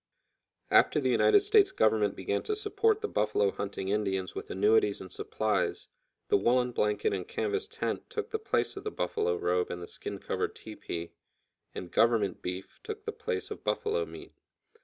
[0.71, 5.11] After the United States Government began to support the buffalo hunting Indians with annuities and
[5.13, 5.89] supplies,
[6.29, 9.85] the woolen blanket and canvas tent took the place of the buffalo robe and the
[9.85, 11.11] skin covered teepee,
[11.75, 14.31] and "Government beef" took the place of buffalo meat.